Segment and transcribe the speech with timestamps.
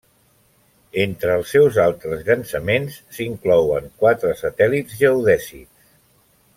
[1.03, 5.95] Entre els seus altres llançaments s'inclouen quatre satèl·lits geodèsics.